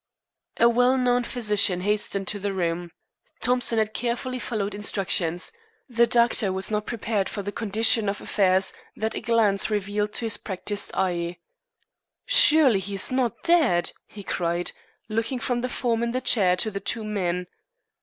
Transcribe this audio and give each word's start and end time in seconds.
A 0.59 0.67
well 0.67 0.97
known 0.97 1.23
physician 1.23 1.81
hastened 1.81 2.27
to 2.29 2.39
the 2.39 2.53
room. 2.53 2.89
Thompson 3.39 3.77
had 3.77 3.93
carefully 3.93 4.39
followed 4.39 4.73
instructions. 4.73 5.51
The 5.87 6.07
doctor 6.07 6.51
was 6.51 6.71
not 6.71 6.87
prepared 6.87 7.29
for 7.29 7.43
the 7.43 7.51
condition 7.51 8.09
of 8.09 8.19
affairs 8.19 8.73
that 8.95 9.13
a 9.13 9.21
glance 9.21 9.69
revealed 9.69 10.13
to 10.13 10.25
his 10.25 10.37
practised 10.37 10.89
eye. 10.95 11.37
"Surely 12.25 12.79
he 12.79 12.95
is 12.95 13.11
not 13.11 13.43
dead?" 13.43 13.91
he 14.07 14.23
cried, 14.23 14.71
looking 15.07 15.37
from 15.37 15.61
the 15.61 15.69
form 15.69 16.01
in 16.01 16.09
the 16.13 16.19
chair 16.21 16.55
to 16.55 16.71
the 16.71 16.79
two 16.79 17.03
men. 17.03 17.45